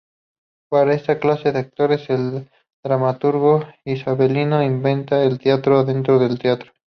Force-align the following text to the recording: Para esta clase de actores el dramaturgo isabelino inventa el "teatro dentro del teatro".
Para 0.71 0.95
esta 0.95 1.19
clase 1.19 1.51
de 1.51 1.59
actores 1.59 2.09
el 2.09 2.49
dramaturgo 2.83 3.67
isabelino 3.85 4.63
inventa 4.63 5.21
el 5.23 5.37
"teatro 5.37 5.83
dentro 5.85 6.17
del 6.17 6.39
teatro". 6.39 6.71